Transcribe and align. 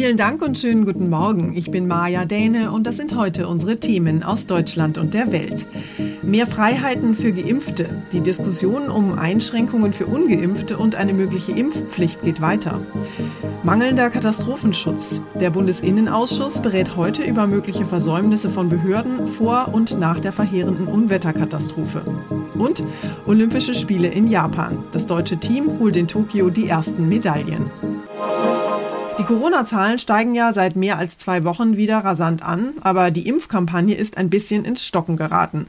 Vielen 0.00 0.16
Dank 0.16 0.40
und 0.40 0.56
schönen 0.56 0.86
guten 0.86 1.10
Morgen. 1.10 1.54
Ich 1.54 1.70
bin 1.70 1.86
Maja 1.86 2.24
Däne 2.24 2.72
und 2.72 2.86
das 2.86 2.96
sind 2.96 3.14
heute 3.14 3.46
unsere 3.46 3.76
Themen 3.76 4.22
aus 4.22 4.46
Deutschland 4.46 4.96
und 4.96 5.12
der 5.12 5.30
Welt. 5.30 5.66
Mehr 6.22 6.46
Freiheiten 6.46 7.14
für 7.14 7.32
Geimpfte. 7.32 7.86
Die 8.10 8.20
Diskussion 8.20 8.88
um 8.88 9.18
Einschränkungen 9.18 9.92
für 9.92 10.06
Ungeimpfte 10.06 10.78
und 10.78 10.94
eine 10.94 11.12
mögliche 11.12 11.52
Impfpflicht 11.52 12.22
geht 12.22 12.40
weiter. 12.40 12.80
Mangelnder 13.62 14.08
Katastrophenschutz. 14.08 15.20
Der 15.38 15.50
Bundesinnenausschuss 15.50 16.62
berät 16.62 16.96
heute 16.96 17.22
über 17.22 17.46
mögliche 17.46 17.84
Versäumnisse 17.84 18.48
von 18.48 18.70
Behörden 18.70 19.26
vor 19.26 19.68
und 19.70 20.00
nach 20.00 20.18
der 20.18 20.32
verheerenden 20.32 20.86
Unwetterkatastrophe. 20.86 22.00
Und 22.54 22.82
Olympische 23.26 23.74
Spiele 23.74 24.08
in 24.08 24.28
Japan. 24.28 24.78
Das 24.92 25.04
deutsche 25.04 25.36
Team 25.36 25.78
holt 25.78 25.96
in 25.96 26.08
Tokio 26.08 26.48
die 26.48 26.68
ersten 26.68 27.06
Medaillen. 27.06 27.70
Die 29.20 29.26
Corona-Zahlen 29.26 29.98
steigen 29.98 30.34
ja 30.34 30.50
seit 30.54 30.76
mehr 30.76 30.96
als 30.96 31.18
zwei 31.18 31.44
Wochen 31.44 31.76
wieder 31.76 31.98
rasant 31.98 32.42
an, 32.42 32.70
aber 32.80 33.10
die 33.10 33.28
Impfkampagne 33.28 33.94
ist 33.94 34.16
ein 34.16 34.30
bisschen 34.30 34.64
ins 34.64 34.82
Stocken 34.82 35.18
geraten. 35.18 35.66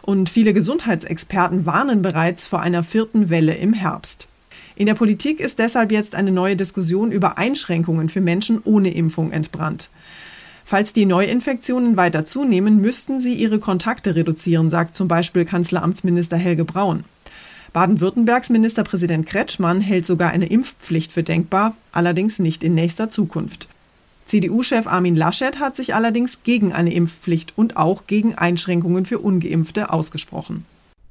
Und 0.00 0.30
viele 0.30 0.54
Gesundheitsexperten 0.54 1.66
warnen 1.66 2.00
bereits 2.00 2.46
vor 2.46 2.62
einer 2.62 2.82
vierten 2.82 3.28
Welle 3.28 3.56
im 3.56 3.74
Herbst. 3.74 4.28
In 4.74 4.86
der 4.86 4.94
Politik 4.94 5.38
ist 5.40 5.58
deshalb 5.58 5.92
jetzt 5.92 6.14
eine 6.14 6.32
neue 6.32 6.56
Diskussion 6.56 7.12
über 7.12 7.36
Einschränkungen 7.36 8.08
für 8.08 8.22
Menschen 8.22 8.62
ohne 8.64 8.94
Impfung 8.94 9.32
entbrannt. 9.32 9.90
Falls 10.64 10.94
die 10.94 11.04
Neuinfektionen 11.04 11.98
weiter 11.98 12.24
zunehmen, 12.24 12.80
müssten 12.80 13.20
sie 13.20 13.34
ihre 13.34 13.58
Kontakte 13.58 14.16
reduzieren, 14.16 14.70
sagt 14.70 14.96
zum 14.96 15.08
Beispiel 15.08 15.44
Kanzleramtsminister 15.44 16.38
Helge 16.38 16.64
Braun. 16.64 17.04
Baden-Württembergs 17.74 18.50
Ministerpräsident 18.50 19.26
Kretschmann 19.26 19.80
hält 19.80 20.06
sogar 20.06 20.30
eine 20.30 20.46
Impfpflicht 20.46 21.10
für 21.10 21.24
denkbar, 21.24 21.76
allerdings 21.90 22.38
nicht 22.38 22.62
in 22.62 22.76
nächster 22.76 23.10
Zukunft. 23.10 23.66
CDU-Chef 24.26 24.86
Armin 24.86 25.16
Laschet 25.16 25.58
hat 25.58 25.74
sich 25.74 25.92
allerdings 25.92 26.44
gegen 26.44 26.72
eine 26.72 26.94
Impfpflicht 26.94 27.52
und 27.56 27.76
auch 27.76 28.06
gegen 28.06 28.36
Einschränkungen 28.36 29.06
für 29.06 29.18
ungeimpfte 29.18 29.92
ausgesprochen. 29.92 30.64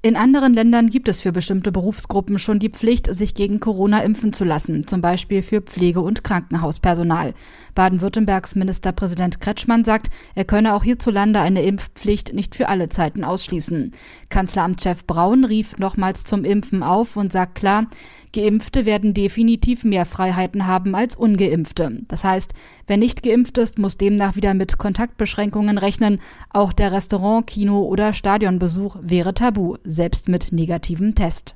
In 0.06 0.18
anderen 0.18 0.54
Ländern 0.54 0.90
gibt 0.90 1.08
es 1.08 1.22
für 1.22 1.32
bestimmte 1.32 1.72
Berufsgruppen 1.72 2.38
schon 2.38 2.60
die 2.60 2.68
Pflicht, 2.68 3.08
sich 3.16 3.36
gegen 3.36 3.62
Corona 3.62 4.04
impfen 4.04 4.34
zu 4.34 4.44
lassen, 4.44 4.86
zum 4.86 5.00
Beispiel 5.00 5.42
für 5.42 5.62
Pflege- 5.62 6.02
und 6.02 6.26
Krankenhauspersonal. 6.26 7.34
Baden-Württembergs 7.74 8.56
Ministerpräsident 8.56 9.40
Kretschmann 9.40 9.86
sagt, 9.86 10.10
er 10.36 10.44
könne 10.44 10.74
auch 10.74 10.84
hierzulande 10.84 11.40
eine 11.40 11.62
Impfpflicht 11.62 12.34
nicht 12.34 12.54
für 12.54 12.68
alle 12.68 12.90
Zeiten 12.90 13.24
ausschließen. 13.24 13.94
Kanzleramtschef 14.28 15.08
Braun 15.08 15.46
rief 15.46 15.78
nochmals 15.78 16.26
zum 16.26 16.44
Impfen 16.44 16.84
auf 16.84 17.16
und 17.16 17.32
sagt 17.32 17.56
klar, 17.56 17.86
Geimpfte 18.34 18.86
werden 18.86 19.14
definitiv 19.14 19.84
mehr 19.84 20.06
Freiheiten 20.06 20.68
haben 20.68 20.96
als 20.96 21.16
ungeimpfte. 21.16 22.02
Das 22.08 22.24
heißt, 22.24 22.54
wer 22.88 22.98
nicht 22.98 23.24
geimpft 23.24 23.58
ist, 23.58 23.78
muss 23.78 23.98
demnach 23.98 24.36
wieder 24.36 24.54
mit 24.54 24.78
Kontaktbeschränkungen 24.78 25.78
rechnen. 25.78 26.20
Auch 26.50 26.74
der 26.74 26.92
Restaurant, 26.92 27.48
Kino 27.48 27.84
oder 27.84 28.14
Stadionbesuch 28.14 28.98
wäre 29.02 29.34
tabu, 29.34 29.76
selbst 29.84 30.28
mit 30.30 30.52
negativem 30.52 31.16
Test. 31.16 31.56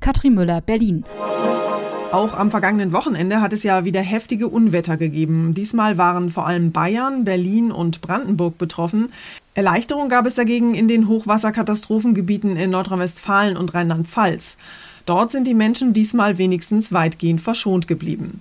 Katrin 0.00 0.34
Müller, 0.34 0.60
Berlin. 0.60 1.04
Auch 2.12 2.36
am 2.36 2.50
vergangenen 2.50 2.92
Wochenende 2.92 3.40
hat 3.40 3.54
es 3.54 3.62
ja 3.62 3.86
wieder 3.86 4.02
heftige 4.02 4.46
Unwetter 4.46 4.98
gegeben. 4.98 5.54
Diesmal 5.54 5.96
waren 5.96 6.28
vor 6.28 6.46
allem 6.46 6.70
Bayern, 6.70 7.24
Berlin 7.24 7.72
und 7.72 8.02
Brandenburg 8.02 8.58
betroffen. 8.58 9.10
Erleichterung 9.54 10.10
gab 10.10 10.26
es 10.26 10.34
dagegen 10.34 10.74
in 10.74 10.88
den 10.88 11.08
Hochwasserkatastrophengebieten 11.08 12.56
in 12.56 12.70
Nordrhein-Westfalen 12.70 13.56
und 13.56 13.72
Rheinland-Pfalz. 13.72 14.58
Dort 15.06 15.32
sind 15.32 15.46
die 15.46 15.54
Menschen 15.54 15.92
diesmal 15.92 16.38
wenigstens 16.38 16.92
weitgehend 16.92 17.40
verschont 17.40 17.88
geblieben. 17.88 18.40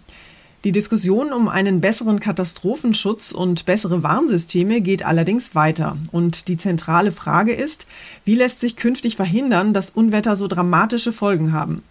Die 0.63 0.71
Diskussion 0.71 1.33
um 1.33 1.47
einen 1.47 1.81
besseren 1.81 2.19
Katastrophenschutz 2.19 3.31
und 3.31 3.65
bessere 3.65 4.03
Warnsysteme 4.03 4.81
geht 4.81 5.03
allerdings 5.03 5.55
weiter. 5.55 5.97
Und 6.11 6.47
die 6.47 6.57
zentrale 6.57 7.11
Frage 7.11 7.53
ist, 7.53 7.87
wie 8.25 8.35
lässt 8.35 8.59
sich 8.59 8.75
künftig 8.75 9.15
verhindern, 9.15 9.73
dass 9.73 9.89
Unwetter 9.89 10.35
so 10.35 10.47
dramatische 10.47 11.11
Folgen 11.11 11.51
haben? 11.51 11.81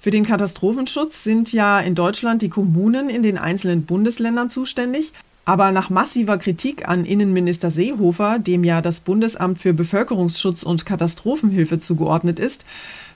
Für 0.00 0.10
den 0.10 0.26
Katastrophenschutz 0.26 1.22
sind 1.22 1.52
ja 1.52 1.78
in 1.78 1.94
Deutschland 1.94 2.42
die 2.42 2.48
Kommunen 2.48 3.10
in 3.10 3.22
den 3.22 3.38
einzelnen 3.38 3.84
Bundesländern 3.84 4.50
zuständig. 4.50 5.12
Aber 5.44 5.72
nach 5.72 5.90
massiver 5.90 6.38
Kritik 6.38 6.88
an 6.88 7.04
Innenminister 7.04 7.70
Seehofer, 7.70 8.38
dem 8.38 8.62
ja 8.62 8.82
das 8.82 9.00
Bundesamt 9.00 9.58
für 9.58 9.72
Bevölkerungsschutz 9.72 10.62
und 10.62 10.86
Katastrophenhilfe 10.86 11.80
zugeordnet 11.80 12.38
ist, 12.38 12.64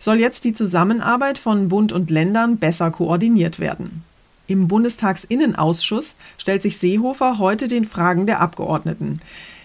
soll 0.00 0.18
jetzt 0.18 0.44
die 0.44 0.54
Zusammenarbeit 0.54 1.38
von 1.38 1.68
Bund 1.68 1.92
und 1.92 2.10
Ländern 2.10 2.56
besser 2.56 2.90
koordiniert 2.90 3.58
werden. 3.58 4.02
Im 4.46 4.68
Bundestagsinnenausschuss 4.68 6.14
stellt 6.36 6.62
sich 6.62 6.78
Seehofer 6.78 7.38
heute 7.38 7.68
den 7.68 7.84
Fragen 7.84 8.26
der 8.26 8.40
Abgeordneten. 8.40 9.20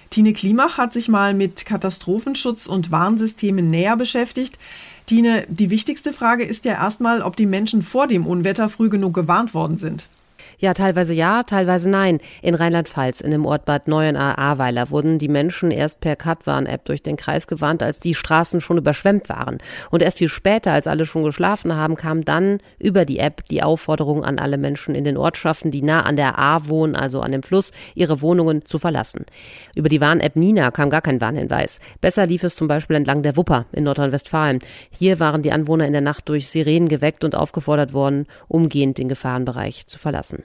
Tine 0.09 0.33
Klimach 0.33 0.77
hat 0.77 0.93
sich 0.93 1.07
mal 1.07 1.33
mit 1.33 1.65
Katastrophenschutz 1.65 2.65
und 2.65 2.89
Warnsystemen 2.89 3.69
näher 3.69 3.95
beschäftigt. 3.95 4.57
Tine, 5.05 5.45
die 5.49 5.69
wichtigste 5.69 6.13
Frage 6.13 6.43
ist 6.45 6.65
ja 6.65 6.73
erstmal, 6.73 7.21
ob 7.21 7.35
die 7.35 7.45
Menschen 7.45 7.81
vor 7.81 8.07
dem 8.07 8.25
Unwetter 8.25 8.69
früh 8.69 8.89
genug 8.89 9.13
gewarnt 9.13 9.53
worden 9.53 9.77
sind. 9.77 10.07
Ja, 10.61 10.73
teilweise 10.73 11.13
ja, 11.13 11.43
teilweise 11.43 11.89
nein. 11.89 12.19
In 12.41 12.53
Rheinland-Pfalz, 12.53 13.21
in 13.21 13.31
dem 13.31 13.45
Ort 13.45 13.63
Bad 13.63 13.87
Neuenahr-Ahrweiler, 13.87 14.89
wurden 14.89 15.17
die 15.17 15.29
Menschen 15.29 15.71
erst 15.71 16.01
per 16.01 16.17
Katwarn-App 16.17 16.83
durch 16.83 17.01
den 17.01 17.15
Kreis 17.15 17.47
gewarnt, 17.47 17.81
als 17.81 18.01
die 18.01 18.13
Straßen 18.13 18.59
schon 18.59 18.77
überschwemmt 18.77 19.29
waren. 19.29 19.59
Und 19.89 20.01
erst 20.01 20.17
viel 20.17 20.27
später, 20.27 20.73
als 20.73 20.85
alle 20.85 21.05
schon 21.05 21.23
geschlafen 21.23 21.77
haben, 21.77 21.95
kam 21.95 22.25
dann 22.25 22.59
über 22.77 23.05
die 23.05 23.19
App 23.19 23.45
die 23.45 23.63
Aufforderung 23.63 24.25
an 24.25 24.37
alle 24.37 24.57
Menschen 24.57 24.95
in 24.95 25.05
den 25.05 25.15
Ortschaften, 25.15 25.71
die 25.71 25.81
nah 25.81 26.01
an 26.01 26.17
der 26.17 26.37
Ahr 26.37 26.67
wohnen, 26.67 26.97
also 26.97 27.21
an 27.21 27.31
dem 27.31 27.41
Fluss, 27.43 27.71
ihre 27.95 28.21
Wohnungen 28.21 28.65
zu 28.65 28.79
verlassen. 28.79 29.25
Über 29.75 29.87
die 29.87 30.01
Warn-App 30.01 30.35
Nina 30.35 30.71
kam 30.71 30.89
gar 30.89 31.01
kein 31.01 31.21
Warnhinweis. 31.21 31.79
Besser 32.01 32.25
lief 32.25 32.43
es 32.43 32.57
zum 32.57 32.67
Beispiel 32.67 32.97
entlang 32.97 33.23
der 33.23 33.37
Wupper 33.37 33.65
in 33.71 33.85
Nordrhein-Westfalen. 33.85 34.59
Hier 34.91 35.21
waren 35.21 35.41
die 35.41 35.53
Anwohner 35.53 35.87
in 35.87 35.93
der 35.93 36.01
Nacht 36.01 36.27
durch 36.27 36.49
Sirenen 36.49 36.89
geweckt 36.89 37.23
und 37.23 37.33
aufgefordert 37.33 37.93
worden, 37.93 38.25
umgehend 38.49 38.97
den 38.97 39.07
Gefahrenbereich 39.07 39.87
zu 39.87 39.97
verlassen. 39.97 40.43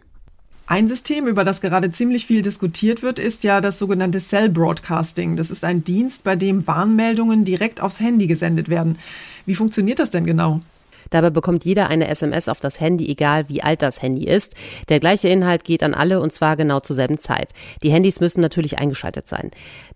Ein 0.67 0.89
System, 0.89 1.27
über 1.27 1.45
das 1.45 1.61
gerade 1.61 1.93
ziemlich 1.93 2.27
viel 2.27 2.41
diskutiert 2.41 3.03
wird, 3.03 3.19
ist 3.19 3.45
ja 3.45 3.61
das 3.61 3.79
sogenannte 3.79 4.19
Cell 4.19 4.49
Broadcasting. 4.49 5.37
Das 5.37 5.51
ist 5.51 5.63
ein 5.63 5.85
Dienst, 5.85 6.25
bei 6.25 6.37
dem 6.37 6.67
Warnmeldungen 6.67 7.45
direkt 7.45 7.83
aufs 7.83 8.01
Handy 8.01 8.27
gesendet 8.27 8.71
werden. 8.71 8.97
Wie 9.45 9.57
funktioniert 9.57 9.99
das 9.99 10.11
denn 10.11 10.25
genau? 10.25 10.63
Dabei 11.11 11.31
bekommt 11.31 11.65
jeder 11.65 11.89
eine 11.89 12.09
SMS 12.09 12.49
auf 12.49 12.61
das 12.61 12.81
Handy, 12.81 13.09
egal 13.11 13.49
wie 13.49 13.63
alt 13.63 13.83
das 13.83 14.03
Handy 14.03 14.27
ist. 14.27 14.55
Der 14.89 15.01
gleiche 15.01 15.29
Inhalt 15.29 15.65
geht 15.65 15.83
an 15.83 15.95
alle 15.95 16.21
und 16.21 16.33
zwar 16.33 16.57
genau 16.57 16.81
zur 16.81 16.97
selben 16.97 17.19
Zeit. 17.19 17.51
Die 17.83 17.91
Handys 17.91 18.21
müssen 18.21 18.41
natürlich 18.41 18.79
eingeschaltet 18.79 19.29
sein. 19.29 19.51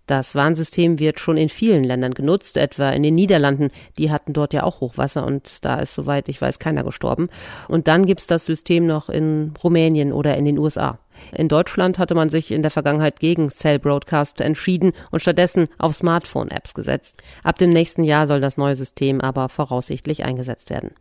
Das 0.07 0.33
Warnsystem 0.33 0.97
wird 0.97 1.19
schon 1.19 1.37
in 1.37 1.49
vielen 1.49 1.83
Ländern 1.83 2.15
genutzt, 2.15 2.57
etwa 2.57 2.89
in 2.89 3.03
den 3.03 3.13
Niederlanden. 3.13 3.69
Die 3.97 4.09
hatten 4.09 4.33
dort 4.33 4.53
ja 4.53 4.63
auch 4.63 4.81
Hochwasser 4.81 5.25
und 5.25 5.63
da 5.63 5.79
ist, 5.79 5.93
soweit 5.93 6.29
ich 6.29 6.41
weiß, 6.41 6.57
keiner 6.57 6.83
gestorben. 6.83 7.29
Und 7.67 7.87
dann 7.87 8.07
gibt's 8.07 8.25
das 8.25 8.45
System 8.45 8.87
noch 8.87 9.09
in 9.09 9.53
Rumänien 9.63 10.11
oder 10.11 10.35
in 10.35 10.45
den 10.45 10.57
USA. 10.57 10.97
In 11.31 11.47
Deutschland 11.47 11.99
hatte 11.99 12.15
man 12.15 12.29
sich 12.29 12.51
in 12.51 12.61
der 12.61 12.71
Vergangenheit 12.71 13.19
gegen 13.19 13.49
Cell 13.49 13.79
Broadcast 13.79 14.41
entschieden 14.41 14.93
und 15.11 15.21
stattdessen 15.21 15.67
auf 15.77 15.95
Smartphone-Apps 15.95 16.73
gesetzt. 16.73 17.17
Ab 17.43 17.57
dem 17.57 17.69
nächsten 17.69 18.03
Jahr 18.03 18.27
soll 18.27 18.41
das 18.41 18.57
neue 18.57 18.75
System 18.75 19.21
aber 19.21 19.49
voraussichtlich 19.49 20.23
eingesetzt 20.23 20.69
werden. 20.69 20.91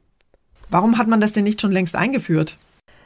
Warum 0.70 0.98
hat 0.98 1.08
man 1.08 1.20
das 1.20 1.32
denn 1.32 1.44
nicht 1.44 1.60
schon 1.60 1.72
längst 1.72 1.96
eingeführt? 1.96 2.58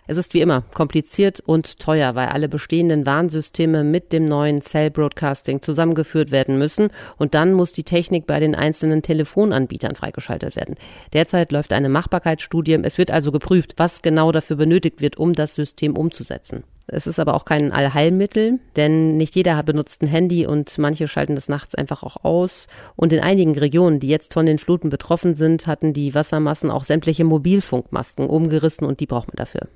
Es 0.08 0.16
ist 0.16 0.34
wie 0.34 0.40
immer 0.40 0.62
kompliziert 0.74 1.38
und 1.38 1.78
teuer, 1.78 2.16
weil 2.16 2.26
alle 2.28 2.48
bestehenden 2.48 3.06
Warnsysteme 3.06 3.84
mit 3.84 4.12
dem 4.12 4.26
neuen 4.26 4.60
Cell 4.60 4.90
Broadcasting 4.90 5.62
zusammengeführt 5.62 6.32
werden 6.32 6.58
müssen 6.58 6.90
und 7.18 7.34
dann 7.34 7.52
muss 7.52 7.72
die 7.72 7.84
Technik 7.84 8.26
bei 8.26 8.40
den 8.40 8.56
einzelnen 8.56 9.02
Telefonanbietern 9.02 9.94
freigeschaltet 9.94 10.56
werden. 10.56 10.74
Derzeit 11.12 11.52
läuft 11.52 11.72
eine 11.72 11.88
Machbarkeitsstudie. 11.88 12.80
Es 12.82 12.98
wird 12.98 13.12
also 13.12 13.30
geprüft, 13.30 13.74
was 13.76 14.02
genau 14.02 14.32
dafür 14.32 14.56
benötigt 14.56 15.00
wird, 15.00 15.18
um 15.18 15.34
das 15.34 15.54
System 15.54 15.96
umzusetzen. 15.96 16.64
Es 16.94 17.06
ist 17.06 17.18
aber 17.18 17.32
auch 17.32 17.46
kein 17.46 17.72
Allheilmittel, 17.72 18.60
denn 18.76 19.16
nicht 19.16 19.34
jeder 19.34 19.62
benutzt 19.62 20.02
ein 20.02 20.08
Handy 20.08 20.46
und 20.46 20.76
manche 20.76 21.08
schalten 21.08 21.34
das 21.34 21.48
nachts 21.48 21.74
einfach 21.74 22.02
auch 22.02 22.22
aus. 22.22 22.66
Und 22.96 23.14
in 23.14 23.20
einigen 23.20 23.56
Regionen, 23.56 23.98
die 23.98 24.08
jetzt 24.08 24.34
von 24.34 24.44
den 24.44 24.58
Fluten 24.58 24.90
betroffen 24.90 25.34
sind, 25.34 25.66
hatten 25.66 25.94
die 25.94 26.14
Wassermassen 26.14 26.70
auch 26.70 26.84
sämtliche 26.84 27.24
Mobilfunkmasken 27.24 28.26
umgerissen 28.26 28.84
und 28.84 29.00
die 29.00 29.06
braucht 29.06 29.28
man 29.28 29.36
dafür. 29.36 29.68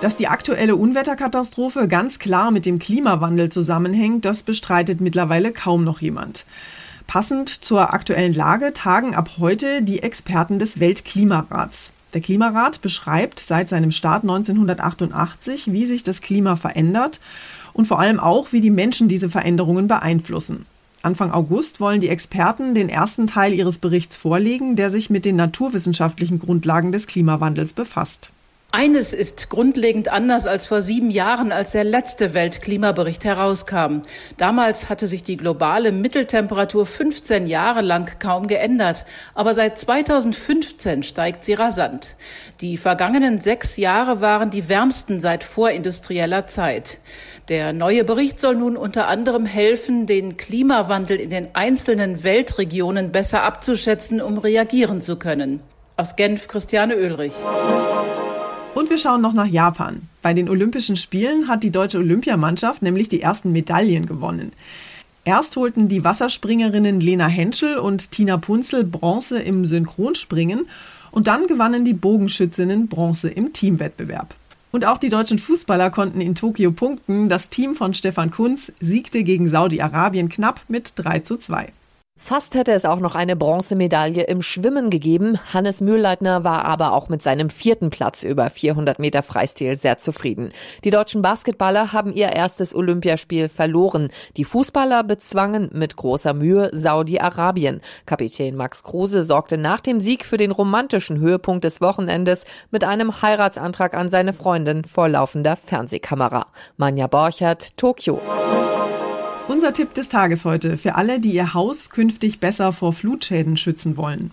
Dass 0.00 0.14
die 0.14 0.28
aktuelle 0.28 0.76
Unwetterkatastrophe 0.76 1.88
ganz 1.88 2.20
klar 2.20 2.52
mit 2.52 2.64
dem 2.64 2.78
Klimawandel 2.78 3.48
zusammenhängt, 3.48 4.24
das 4.24 4.44
bestreitet 4.44 5.00
mittlerweile 5.00 5.50
kaum 5.50 5.82
noch 5.82 6.00
jemand. 6.00 6.46
Passend 7.08 7.48
zur 7.48 7.92
aktuellen 7.92 8.34
Lage 8.34 8.72
tagen 8.72 9.16
ab 9.16 9.32
heute 9.38 9.82
die 9.82 10.00
Experten 10.00 10.60
des 10.60 10.78
Weltklimarats. 10.78 11.92
Der 12.14 12.20
Klimarat 12.20 12.82
beschreibt 12.82 13.40
seit 13.40 13.68
seinem 13.68 13.90
Start 13.90 14.22
1988, 14.22 15.72
wie 15.72 15.86
sich 15.86 16.02
das 16.02 16.20
Klima 16.20 16.56
verändert 16.56 17.20
und 17.72 17.86
vor 17.86 18.00
allem 18.00 18.20
auch, 18.20 18.52
wie 18.52 18.60
die 18.60 18.70
Menschen 18.70 19.08
diese 19.08 19.30
Veränderungen 19.30 19.88
beeinflussen. 19.88 20.66
Anfang 21.02 21.32
August 21.32 21.80
wollen 21.80 22.00
die 22.00 22.10
Experten 22.10 22.74
den 22.74 22.88
ersten 22.88 23.26
Teil 23.26 23.52
ihres 23.54 23.78
Berichts 23.78 24.16
vorlegen, 24.16 24.76
der 24.76 24.90
sich 24.90 25.10
mit 25.10 25.24
den 25.24 25.36
naturwissenschaftlichen 25.36 26.38
Grundlagen 26.38 26.92
des 26.92 27.06
Klimawandels 27.06 27.72
befasst. 27.72 28.30
Eines 28.74 29.12
ist 29.12 29.50
grundlegend 29.50 30.10
anders 30.10 30.46
als 30.46 30.64
vor 30.64 30.80
sieben 30.80 31.10
Jahren, 31.10 31.52
als 31.52 31.72
der 31.72 31.84
letzte 31.84 32.32
Weltklimabericht 32.32 33.22
herauskam. 33.22 34.00
Damals 34.38 34.88
hatte 34.88 35.06
sich 35.06 35.22
die 35.22 35.36
globale 35.36 35.92
Mitteltemperatur 35.92 36.86
15 36.86 37.46
Jahre 37.46 37.82
lang 37.82 38.18
kaum 38.18 38.46
geändert. 38.46 39.04
Aber 39.34 39.52
seit 39.52 39.78
2015 39.78 41.02
steigt 41.02 41.44
sie 41.44 41.52
rasant. 41.52 42.16
Die 42.62 42.78
vergangenen 42.78 43.42
sechs 43.42 43.76
Jahre 43.76 44.22
waren 44.22 44.48
die 44.48 44.70
wärmsten 44.70 45.20
seit 45.20 45.44
vorindustrieller 45.44 46.46
Zeit. 46.46 46.98
Der 47.50 47.74
neue 47.74 48.04
Bericht 48.04 48.40
soll 48.40 48.56
nun 48.56 48.78
unter 48.78 49.06
anderem 49.06 49.44
helfen, 49.44 50.06
den 50.06 50.38
Klimawandel 50.38 51.20
in 51.20 51.28
den 51.28 51.54
einzelnen 51.54 52.22
Weltregionen 52.22 53.12
besser 53.12 53.42
abzuschätzen, 53.42 54.22
um 54.22 54.38
reagieren 54.38 55.02
zu 55.02 55.16
können. 55.16 55.60
Aus 55.98 56.16
Genf 56.16 56.48
Christiane 56.48 56.96
Oehlrich. 56.96 57.34
Und 58.74 58.88
wir 58.88 58.96
schauen 58.96 59.20
noch 59.20 59.34
nach 59.34 59.46
Japan. 59.46 60.08
Bei 60.22 60.32
den 60.32 60.48
Olympischen 60.48 60.96
Spielen 60.96 61.46
hat 61.46 61.62
die 61.62 61.70
deutsche 61.70 61.98
Olympiamannschaft 61.98 62.80
nämlich 62.80 63.08
die 63.08 63.20
ersten 63.20 63.52
Medaillen 63.52 64.06
gewonnen. 64.06 64.52
Erst 65.24 65.56
holten 65.56 65.88
die 65.88 66.04
Wasserspringerinnen 66.04 66.98
Lena 66.98 67.26
Henschel 67.26 67.76
und 67.76 68.10
Tina 68.10 68.38
Punzel 68.38 68.84
Bronze 68.84 69.38
im 69.40 69.66
Synchronspringen 69.66 70.66
und 71.10 71.26
dann 71.26 71.46
gewannen 71.46 71.84
die 71.84 71.92
Bogenschützinnen 71.92 72.88
Bronze 72.88 73.28
im 73.28 73.52
Teamwettbewerb. 73.52 74.34
Und 74.72 74.86
auch 74.86 74.96
die 74.96 75.10
deutschen 75.10 75.38
Fußballer 75.38 75.90
konnten 75.90 76.22
in 76.22 76.34
Tokio 76.34 76.72
punkten. 76.72 77.28
Das 77.28 77.50
Team 77.50 77.76
von 77.76 77.92
Stefan 77.92 78.30
Kunz 78.30 78.72
siegte 78.80 79.22
gegen 79.22 79.50
Saudi-Arabien 79.50 80.30
knapp 80.30 80.62
mit 80.68 80.94
3 80.96 81.18
zu 81.20 81.36
2. 81.36 81.68
Fast 82.24 82.54
hätte 82.54 82.70
es 82.70 82.84
auch 82.84 83.00
noch 83.00 83.16
eine 83.16 83.34
Bronzemedaille 83.34 84.22
im 84.22 84.42
Schwimmen 84.42 84.90
gegeben. 84.90 85.40
Hannes 85.52 85.80
Mühlleitner 85.80 86.44
war 86.44 86.64
aber 86.64 86.92
auch 86.92 87.08
mit 87.08 87.20
seinem 87.20 87.50
vierten 87.50 87.90
Platz 87.90 88.22
über 88.22 88.48
400 88.48 89.00
Meter 89.00 89.24
Freistil 89.24 89.76
sehr 89.76 89.98
zufrieden. 89.98 90.50
Die 90.84 90.90
deutschen 90.90 91.20
Basketballer 91.20 91.92
haben 91.92 92.12
ihr 92.12 92.28
erstes 92.28 92.76
Olympiaspiel 92.76 93.48
verloren. 93.48 94.08
Die 94.36 94.44
Fußballer 94.44 95.02
bezwangen 95.02 95.68
mit 95.72 95.96
großer 95.96 96.32
Mühe 96.32 96.70
Saudi-Arabien. 96.72 97.80
Kapitän 98.06 98.56
Max 98.56 98.84
Kruse 98.84 99.24
sorgte 99.24 99.58
nach 99.58 99.80
dem 99.80 100.00
Sieg 100.00 100.24
für 100.24 100.36
den 100.36 100.52
romantischen 100.52 101.18
Höhepunkt 101.18 101.64
des 101.64 101.80
Wochenendes 101.80 102.44
mit 102.70 102.84
einem 102.84 103.20
Heiratsantrag 103.20 103.94
an 103.94 104.10
seine 104.10 104.32
Freundin 104.32 104.84
vor 104.84 105.08
laufender 105.08 105.56
Fernsehkamera. 105.56 106.46
Manja 106.76 107.08
Borchert, 107.08 107.76
Tokio. 107.76 108.20
Unser 109.48 109.72
Tipp 109.72 109.92
des 109.94 110.08
Tages 110.08 110.44
heute 110.44 110.78
für 110.78 110.94
alle, 110.94 111.18
die 111.18 111.32
ihr 111.32 111.52
Haus 111.52 111.90
künftig 111.90 112.38
besser 112.38 112.72
vor 112.72 112.92
Flutschäden 112.92 113.56
schützen 113.56 113.96
wollen. 113.96 114.30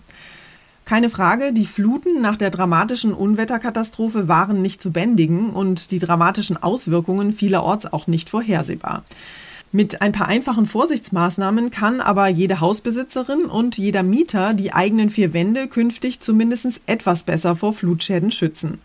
Keine 0.84 1.10
Frage, 1.10 1.52
die 1.52 1.66
Fluten 1.66 2.20
nach 2.20 2.36
der 2.36 2.50
dramatischen 2.50 3.12
Unwetterkatastrophe 3.12 4.28
waren 4.28 4.62
nicht 4.62 4.80
zu 4.80 4.90
bändigen 4.92 5.50
und 5.50 5.90
die 5.90 5.98
dramatischen 5.98 6.56
Auswirkungen 6.56 7.32
vielerorts 7.32 7.92
auch 7.92 8.06
nicht 8.06 8.30
vorhersehbar. 8.30 9.04
Mit 9.72 10.02
ein 10.02 10.12
paar 10.12 10.26
einfachen 10.26 10.66
Vorsichtsmaßnahmen 10.66 11.70
kann 11.70 12.00
aber 12.00 12.26
jede 12.26 12.60
Hausbesitzerin 12.60 13.44
und 13.44 13.78
jeder 13.78 14.02
Mieter 14.02 14.52
die 14.52 14.72
eigenen 14.72 15.10
vier 15.10 15.32
Wände 15.32 15.68
künftig 15.68 16.18
zumindest 16.20 16.80
etwas 16.86 17.22
besser 17.22 17.54
vor 17.54 17.72
Flutschäden 17.72 18.32
schützen. 18.32 18.78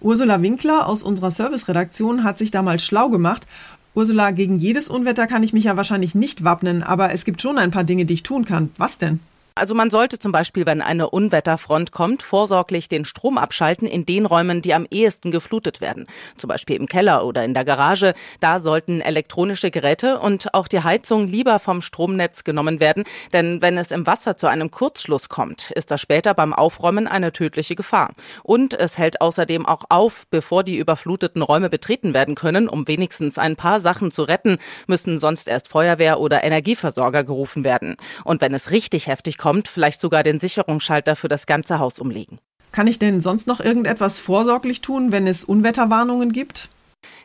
Ursula 0.00 0.40
Winkler 0.40 0.86
aus 0.86 1.02
unserer 1.02 1.30
Serviceredaktion 1.30 2.24
hat 2.24 2.38
sich 2.38 2.50
damals 2.50 2.84
schlau 2.84 3.08
gemacht 3.08 3.46
Ursula, 3.94 4.30
gegen 4.30 4.58
jedes 4.58 4.88
Unwetter 4.88 5.26
kann 5.26 5.42
ich 5.42 5.52
mich 5.52 5.64
ja 5.64 5.76
wahrscheinlich 5.76 6.14
nicht 6.14 6.44
wappnen, 6.44 6.82
aber 6.82 7.12
es 7.12 7.24
gibt 7.24 7.42
schon 7.42 7.58
ein 7.58 7.70
paar 7.70 7.84
Dinge, 7.84 8.04
die 8.04 8.14
ich 8.14 8.22
tun 8.22 8.44
kann. 8.44 8.70
Was 8.76 8.98
denn? 8.98 9.20
Also 9.60 9.74
man 9.74 9.90
sollte 9.90 10.18
zum 10.18 10.32
Beispiel, 10.32 10.64
wenn 10.64 10.80
eine 10.80 11.10
Unwetterfront 11.10 11.92
kommt, 11.92 12.22
vorsorglich 12.22 12.88
den 12.88 13.04
Strom 13.04 13.36
abschalten 13.36 13.86
in 13.86 14.06
den 14.06 14.24
Räumen, 14.24 14.62
die 14.62 14.72
am 14.72 14.86
ehesten 14.90 15.30
geflutet 15.30 15.82
werden. 15.82 16.06
Zum 16.38 16.48
Beispiel 16.48 16.76
im 16.76 16.86
Keller 16.86 17.26
oder 17.26 17.44
in 17.44 17.52
der 17.52 17.66
Garage. 17.66 18.14
Da 18.40 18.58
sollten 18.58 19.02
elektronische 19.02 19.70
Geräte 19.70 20.18
und 20.18 20.54
auch 20.54 20.66
die 20.66 20.82
Heizung 20.82 21.28
lieber 21.28 21.58
vom 21.58 21.82
Stromnetz 21.82 22.42
genommen 22.42 22.80
werden. 22.80 23.04
Denn 23.34 23.60
wenn 23.60 23.76
es 23.76 23.90
im 23.90 24.06
Wasser 24.06 24.38
zu 24.38 24.46
einem 24.46 24.70
Kurzschluss 24.70 25.28
kommt, 25.28 25.72
ist 25.72 25.90
das 25.90 26.00
später 26.00 26.32
beim 26.32 26.54
Aufräumen 26.54 27.06
eine 27.06 27.30
tödliche 27.30 27.76
Gefahr. 27.76 28.14
Und 28.42 28.72
es 28.72 28.96
hält 28.96 29.20
außerdem 29.20 29.66
auch 29.66 29.84
auf, 29.90 30.26
bevor 30.30 30.64
die 30.64 30.78
überfluteten 30.78 31.42
Räume 31.42 31.68
betreten 31.68 32.14
werden 32.14 32.34
können, 32.34 32.66
um 32.66 32.88
wenigstens 32.88 33.36
ein 33.36 33.56
paar 33.56 33.80
Sachen 33.80 34.10
zu 34.10 34.22
retten, 34.22 34.56
müssen 34.86 35.18
sonst 35.18 35.48
erst 35.48 35.68
Feuerwehr 35.68 36.18
oder 36.18 36.44
Energieversorger 36.44 37.24
gerufen 37.24 37.62
werden. 37.62 37.96
Und 38.24 38.40
wenn 38.40 38.54
es 38.54 38.70
richtig 38.70 39.06
heftig 39.06 39.36
kommt, 39.36 39.49
kommt, 39.50 39.66
vielleicht 39.66 39.98
sogar 39.98 40.22
den 40.22 40.38
Sicherungsschalter 40.38 41.16
für 41.16 41.26
das 41.26 41.44
ganze 41.44 41.80
Haus 41.80 41.98
umlegen. 41.98 42.38
Kann 42.70 42.86
ich 42.86 43.00
denn 43.00 43.20
sonst 43.20 43.48
noch 43.48 43.58
irgendetwas 43.58 44.20
vorsorglich 44.20 44.80
tun, 44.80 45.10
wenn 45.10 45.26
es 45.26 45.42
Unwetterwarnungen 45.42 46.30
gibt? 46.30 46.68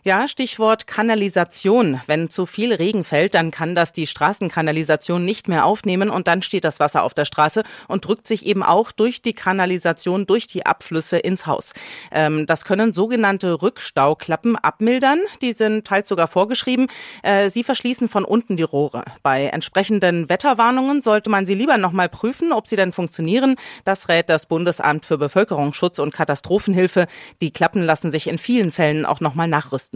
Ja, 0.07 0.27
Stichwort 0.27 0.85
Kanalisation. 0.85 1.99
Wenn 2.05 2.29
zu 2.29 2.45
viel 2.45 2.71
Regen 2.71 3.03
fällt, 3.03 3.33
dann 3.33 3.49
kann 3.49 3.73
das 3.73 3.91
die 3.91 4.05
Straßenkanalisation 4.05 5.25
nicht 5.25 5.47
mehr 5.47 5.65
aufnehmen 5.65 6.11
und 6.11 6.27
dann 6.27 6.43
steht 6.43 6.63
das 6.63 6.79
Wasser 6.79 7.01
auf 7.01 7.15
der 7.15 7.25
Straße 7.25 7.63
und 7.87 8.05
drückt 8.05 8.27
sich 8.27 8.45
eben 8.45 8.61
auch 8.61 8.91
durch 8.91 9.23
die 9.23 9.33
Kanalisation, 9.33 10.27
durch 10.27 10.45
die 10.45 10.63
Abflüsse 10.63 11.17
ins 11.17 11.47
Haus. 11.47 11.73
Ähm, 12.11 12.45
das 12.45 12.65
können 12.65 12.93
sogenannte 12.93 13.63
Rückstauklappen 13.63 14.57
abmildern. 14.57 15.21
Die 15.41 15.53
sind 15.53 15.87
teils 15.87 16.07
sogar 16.07 16.27
vorgeschrieben. 16.27 16.85
Äh, 17.23 17.49
sie 17.49 17.63
verschließen 17.63 18.07
von 18.07 18.25
unten 18.25 18.57
die 18.57 18.61
Rohre. 18.61 19.05
Bei 19.23 19.45
entsprechenden 19.45 20.29
Wetterwarnungen 20.29 21.01
sollte 21.01 21.31
man 21.31 21.47
sie 21.47 21.55
lieber 21.55 21.79
nochmal 21.79 22.09
prüfen, 22.09 22.51
ob 22.51 22.67
sie 22.67 22.75
denn 22.75 22.91
funktionieren. 22.91 23.55
Das 23.85 24.07
rät 24.07 24.29
das 24.29 24.45
Bundesamt 24.45 25.03
für 25.03 25.17
Bevölkerungsschutz 25.17 25.97
und 25.97 26.13
Katastrophenhilfe. 26.13 27.07
Die 27.41 27.49
Klappen 27.49 27.81
lassen 27.81 28.11
sich 28.11 28.27
in 28.27 28.37
vielen 28.37 28.71
Fällen 28.71 29.07
auch 29.07 29.19
nochmal 29.19 29.47
nachrüsten. 29.47 29.94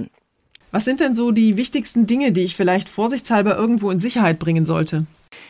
Was 0.71 0.86
sind 0.86 1.00
denn 1.00 1.16
so 1.16 1.31
die 1.31 1.57
wichtigsten 1.57 2.06
Dinge, 2.06 2.31
die 2.31 2.42
ich 2.42 2.56
vielleicht 2.56 2.89
vorsichtshalber 2.89 3.57
irgendwo 3.57 3.89
in 3.89 4.00
Sicherheit 4.00 4.38
bringen 4.38 4.66
sollte? 4.66 5.07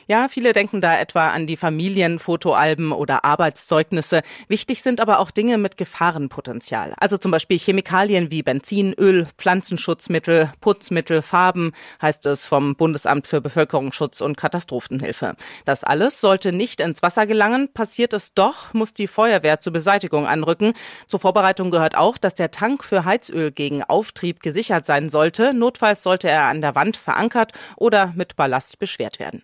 Ja, 0.07 0.27
viele 0.27 0.53
denken 0.53 0.81
da 0.81 0.97
etwa 0.99 1.29
an 1.29 1.47
die 1.47 1.57
Familienfotoalben 1.57 2.91
oder 2.91 3.25
Arbeitszeugnisse. 3.25 4.21
Wichtig 4.47 4.81
sind 4.81 5.01
aber 5.01 5.19
auch 5.19 5.31
Dinge 5.31 5.57
mit 5.57 5.77
Gefahrenpotenzial. 5.77 6.93
Also 6.97 7.17
zum 7.17 7.31
Beispiel 7.31 7.59
Chemikalien 7.59 8.31
wie 8.31 8.43
Benzin, 8.43 8.93
Öl, 8.93 9.27
Pflanzenschutzmittel, 9.37 10.51
Putzmittel, 10.61 11.21
Farben, 11.21 11.73
heißt 12.01 12.25
es 12.25 12.45
vom 12.45 12.75
Bundesamt 12.75 13.27
für 13.27 13.41
Bevölkerungsschutz 13.41 14.21
und 14.21 14.37
Katastrophenhilfe. 14.37 15.35
Das 15.65 15.83
alles 15.83 16.21
sollte 16.21 16.51
nicht 16.51 16.81
ins 16.81 17.01
Wasser 17.01 17.25
gelangen. 17.25 17.71
Passiert 17.73 18.13
es 18.13 18.33
doch, 18.33 18.73
muss 18.73 18.93
die 18.93 19.07
Feuerwehr 19.07 19.59
zur 19.59 19.73
Beseitigung 19.73 20.27
anrücken. 20.27 20.73
Zur 21.07 21.19
Vorbereitung 21.19 21.71
gehört 21.71 21.95
auch, 21.95 22.17
dass 22.17 22.35
der 22.35 22.51
Tank 22.51 22.83
für 22.83 23.05
Heizöl 23.05 23.51
gegen 23.51 23.83
Auftrieb 23.83 24.41
gesichert 24.41 24.85
sein 24.85 25.09
sollte. 25.09 25.53
Notfalls 25.53 26.03
sollte 26.03 26.29
er 26.29 26.43
an 26.43 26.61
der 26.61 26.75
Wand 26.75 26.97
verankert 26.97 27.53
oder 27.75 28.13
mit 28.15 28.35
Ballast 28.35 28.79
beschwert 28.79 29.19
werden. 29.19 29.43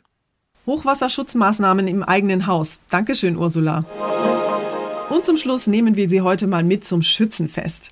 Hochwasserschutzmaßnahmen 0.66 1.88
im 1.88 2.04
eigenen 2.04 2.48
Haus. 2.48 2.80
Dankeschön, 2.90 3.38
Ursula. 3.38 3.86
Und 5.10 5.26
zum 5.26 5.38
Schluss 5.38 5.68
nehmen 5.68 5.96
wir 5.96 6.10
Sie 6.10 6.22
heute 6.22 6.48
mal 6.48 6.64
mit 6.64 6.86
zum 6.86 7.04
Schützenfest. 7.04 7.92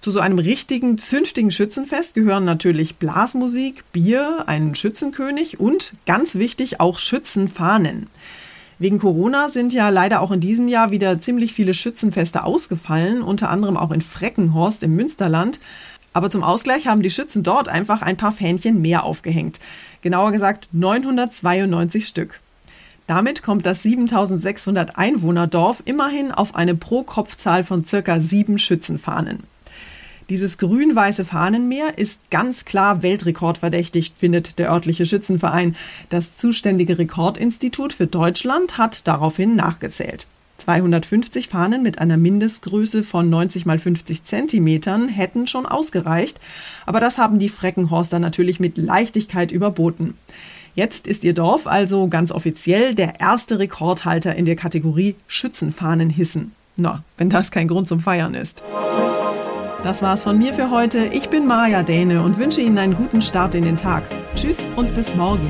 Zu 0.00 0.10
so 0.10 0.20
einem 0.20 0.38
richtigen, 0.38 0.98
zünftigen 0.98 1.50
Schützenfest 1.50 2.14
gehören 2.14 2.44
natürlich 2.44 2.96
Blasmusik, 2.96 3.84
Bier, 3.92 4.44
ein 4.46 4.74
Schützenkönig 4.74 5.60
und 5.60 5.92
ganz 6.06 6.34
wichtig 6.34 6.80
auch 6.80 6.98
Schützenfahnen. 6.98 8.08
Wegen 8.80 9.00
Corona 9.00 9.48
sind 9.48 9.72
ja 9.72 9.88
leider 9.88 10.20
auch 10.20 10.30
in 10.30 10.40
diesem 10.40 10.68
Jahr 10.68 10.92
wieder 10.92 11.20
ziemlich 11.20 11.52
viele 11.52 11.74
Schützenfeste 11.74 12.44
ausgefallen, 12.44 13.22
unter 13.22 13.50
anderem 13.50 13.76
auch 13.76 13.90
in 13.90 14.00
Freckenhorst 14.00 14.84
im 14.84 14.94
Münsterland. 14.94 15.58
Aber 16.18 16.30
zum 16.30 16.42
Ausgleich 16.42 16.88
haben 16.88 17.00
die 17.00 17.12
Schützen 17.12 17.44
dort 17.44 17.68
einfach 17.68 18.02
ein 18.02 18.16
paar 18.16 18.32
Fähnchen 18.32 18.82
mehr 18.82 19.04
aufgehängt. 19.04 19.60
Genauer 20.02 20.32
gesagt 20.32 20.68
992 20.72 22.08
Stück. 22.08 22.40
Damit 23.06 23.44
kommt 23.44 23.64
das 23.64 23.84
7600 23.84 24.98
Einwohnerdorf 24.98 25.80
immerhin 25.84 26.32
auf 26.32 26.56
eine 26.56 26.74
Pro-Kopf-Zahl 26.74 27.62
von 27.62 27.84
circa 27.84 28.20
sieben 28.20 28.58
Schützenfahnen. 28.58 29.44
Dieses 30.28 30.58
grün-weiße 30.58 31.24
Fahnenmeer 31.24 31.98
ist 31.98 32.32
ganz 32.32 32.64
klar 32.64 33.02
weltrekordverdächtig, 33.02 34.14
findet 34.18 34.58
der 34.58 34.72
örtliche 34.72 35.06
Schützenverein. 35.06 35.76
Das 36.08 36.34
zuständige 36.34 36.98
Rekordinstitut 36.98 37.92
für 37.92 38.08
Deutschland 38.08 38.76
hat 38.76 39.06
daraufhin 39.06 39.54
nachgezählt. 39.54 40.26
250 40.58 41.48
Fahnen 41.48 41.82
mit 41.82 41.98
einer 41.98 42.16
Mindestgröße 42.16 43.02
von 43.02 43.30
90 43.30 43.64
mal 43.64 43.78
50 43.78 44.24
Zentimetern 44.24 45.08
hätten 45.08 45.46
schon 45.46 45.66
ausgereicht, 45.66 46.40
aber 46.84 47.00
das 47.00 47.16
haben 47.18 47.38
die 47.38 47.48
Freckenhorster 47.48 48.18
natürlich 48.18 48.60
mit 48.60 48.76
Leichtigkeit 48.76 49.52
überboten. 49.52 50.14
Jetzt 50.74 51.08
ist 51.08 51.24
ihr 51.24 51.34
Dorf 51.34 51.66
also 51.66 52.08
ganz 52.08 52.30
offiziell 52.30 52.94
der 52.94 53.20
erste 53.20 53.58
Rekordhalter 53.58 54.36
in 54.36 54.44
der 54.44 54.56
Kategorie 54.56 55.16
Schützenfahnen 55.26 56.10
hissen. 56.10 56.52
Na, 56.76 57.02
wenn 57.16 57.30
das 57.30 57.50
kein 57.50 57.66
Grund 57.66 57.88
zum 57.88 58.00
Feiern 58.00 58.34
ist. 58.34 58.62
Das 59.82 60.02
war's 60.02 60.22
von 60.22 60.38
mir 60.38 60.54
für 60.54 60.70
heute. 60.70 61.06
Ich 61.06 61.28
bin 61.28 61.46
Maja 61.46 61.82
Däne 61.82 62.22
und 62.22 62.38
wünsche 62.38 62.60
Ihnen 62.60 62.78
einen 62.78 62.96
guten 62.96 63.22
Start 63.22 63.54
in 63.54 63.64
den 63.64 63.76
Tag. 63.76 64.04
Tschüss 64.34 64.66
und 64.76 64.94
bis 64.94 65.14
morgen. 65.14 65.48